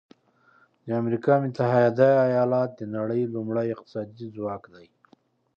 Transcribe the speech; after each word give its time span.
د 0.85 0.87
امریکا 1.01 1.33
متحده 1.43 2.09
ایالات 2.27 2.69
د 2.75 2.81
نړۍ 2.95 3.21
لومړی 3.35 3.67
اقتصادي 3.71 4.27
ځواک 4.35 4.63
دی. 4.73 4.87